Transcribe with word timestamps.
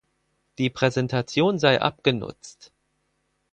Die 0.57 0.71
Präsentation 0.71 1.59
sei 1.59 1.79
abgenutzt. 1.79 2.73